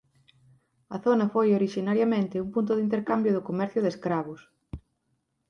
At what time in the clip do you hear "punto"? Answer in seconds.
2.55-2.71